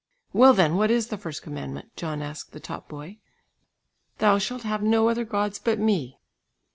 "Well, 0.33 0.55
then, 0.55 0.77
what 0.77 0.89
is 0.89 1.09
the 1.09 1.17
first 1.19 1.43
commandment?" 1.43 1.95
John 1.95 2.23
asked 2.23 2.53
the 2.53 2.59
top 2.59 2.87
boy. 2.89 3.19
"Thou 4.17 4.39
shalt 4.39 4.63
have 4.63 4.81
no 4.81 5.09
other 5.09 5.25
gods 5.25 5.59
but 5.63 5.77
Me." 5.77 6.17